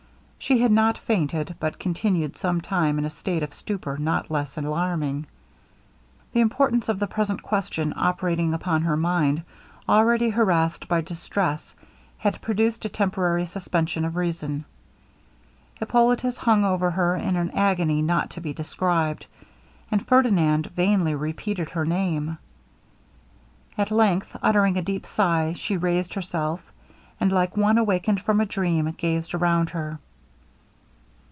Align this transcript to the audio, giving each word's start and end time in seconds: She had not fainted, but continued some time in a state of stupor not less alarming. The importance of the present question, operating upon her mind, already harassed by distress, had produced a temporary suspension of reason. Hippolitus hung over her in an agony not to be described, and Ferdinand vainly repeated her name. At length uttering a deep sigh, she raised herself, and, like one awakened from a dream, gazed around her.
She 0.51 0.57
had 0.59 0.71
not 0.71 0.97
fainted, 0.97 1.55
but 1.59 1.77
continued 1.77 2.35
some 2.35 2.61
time 2.61 2.97
in 2.97 3.05
a 3.05 3.11
state 3.11 3.43
of 3.43 3.53
stupor 3.53 3.97
not 3.99 4.31
less 4.31 4.57
alarming. 4.57 5.27
The 6.33 6.39
importance 6.41 6.89
of 6.89 6.97
the 6.97 7.05
present 7.05 7.43
question, 7.43 7.93
operating 7.95 8.51
upon 8.53 8.81
her 8.81 8.97
mind, 8.97 9.43
already 9.87 10.29
harassed 10.29 10.87
by 10.87 11.01
distress, 11.01 11.75
had 12.17 12.41
produced 12.41 12.83
a 12.85 12.89
temporary 12.89 13.45
suspension 13.45 14.03
of 14.03 14.15
reason. 14.15 14.65
Hippolitus 15.75 16.39
hung 16.39 16.65
over 16.65 16.89
her 16.89 17.15
in 17.15 17.35
an 17.35 17.51
agony 17.51 18.01
not 18.01 18.31
to 18.31 18.41
be 18.41 18.51
described, 18.51 19.27
and 19.91 20.05
Ferdinand 20.05 20.71
vainly 20.75 21.13
repeated 21.13 21.69
her 21.69 21.85
name. 21.85 22.39
At 23.77 23.91
length 23.91 24.35
uttering 24.41 24.75
a 24.75 24.81
deep 24.81 25.05
sigh, 25.05 25.53
she 25.53 25.77
raised 25.77 26.15
herself, 26.15 26.59
and, 27.19 27.31
like 27.31 27.55
one 27.55 27.77
awakened 27.77 28.21
from 28.21 28.41
a 28.41 28.45
dream, 28.47 28.89
gazed 28.97 29.35
around 29.35 29.69
her. 29.69 29.99